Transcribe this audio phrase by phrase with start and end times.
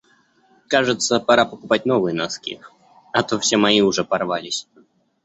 [0.67, 2.59] Кажется, пора покупать новые носки,
[3.13, 4.67] а то все мои уже порвались.